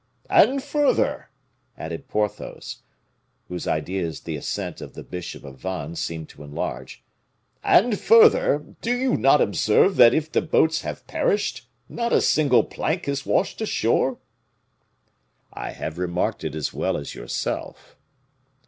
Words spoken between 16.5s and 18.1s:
as well as yourself."